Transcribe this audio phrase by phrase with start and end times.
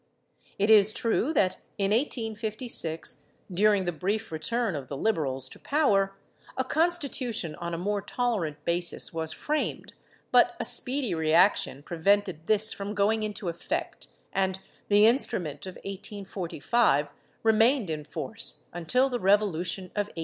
[0.57, 6.17] It is true that in 1856, during the brief return of the Liberals to power,
[6.57, 9.93] a Constitu tion on a more tolerant basis was framed,
[10.31, 17.11] but a speedy reaction prevented this from going into effect, and the instrument of 1845
[17.43, 20.19] remained in force until the revolution of 1868.